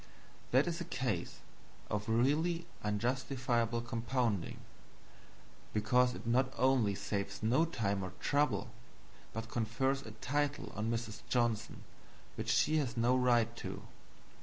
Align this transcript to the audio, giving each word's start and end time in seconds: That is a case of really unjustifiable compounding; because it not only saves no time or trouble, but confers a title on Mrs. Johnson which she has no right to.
That 0.49 0.65
is 0.65 0.81
a 0.81 0.85
case 0.85 1.41
of 1.87 2.09
really 2.09 2.65
unjustifiable 2.83 3.81
compounding; 3.81 4.57
because 5.73 6.15
it 6.15 6.25
not 6.25 6.51
only 6.57 6.95
saves 6.95 7.43
no 7.43 7.65
time 7.65 8.01
or 8.01 8.13
trouble, 8.19 8.71
but 9.31 9.47
confers 9.47 10.01
a 10.01 10.09
title 10.13 10.71
on 10.75 10.89
Mrs. 10.89 11.21
Johnson 11.29 11.83
which 12.33 12.49
she 12.49 12.77
has 12.77 12.97
no 12.97 13.15
right 13.15 13.55
to. 13.57 13.83